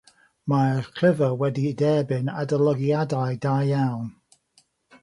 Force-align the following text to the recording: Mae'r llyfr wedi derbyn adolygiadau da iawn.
Mae'r 0.53 0.87
llyfr 1.01 1.35
wedi 1.43 1.75
derbyn 1.83 2.33
adolygiadau 2.45 3.39
da 3.47 3.57
iawn. 3.75 4.11